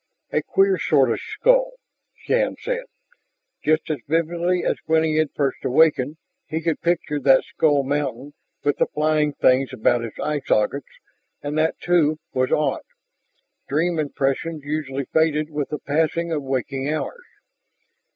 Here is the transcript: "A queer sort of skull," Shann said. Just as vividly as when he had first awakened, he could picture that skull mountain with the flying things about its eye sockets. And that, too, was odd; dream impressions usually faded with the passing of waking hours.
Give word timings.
"A 0.33 0.41
queer 0.41 0.79
sort 0.79 1.11
of 1.11 1.19
skull," 1.21 1.73
Shann 2.15 2.55
said. 2.59 2.85
Just 3.63 3.91
as 3.91 3.99
vividly 4.07 4.65
as 4.65 4.77
when 4.87 5.03
he 5.03 5.17
had 5.17 5.29
first 5.35 5.63
awakened, 5.63 6.17
he 6.47 6.59
could 6.59 6.81
picture 6.81 7.19
that 7.19 7.43
skull 7.43 7.83
mountain 7.83 8.33
with 8.63 8.77
the 8.77 8.87
flying 8.87 9.31
things 9.31 9.71
about 9.71 10.03
its 10.03 10.17
eye 10.17 10.39
sockets. 10.39 10.89
And 11.43 11.55
that, 11.59 11.79
too, 11.79 12.17
was 12.33 12.51
odd; 12.51 12.81
dream 13.67 13.99
impressions 13.99 14.63
usually 14.63 15.05
faded 15.05 15.51
with 15.51 15.69
the 15.69 15.77
passing 15.77 16.31
of 16.31 16.41
waking 16.41 16.89
hours. 16.89 17.27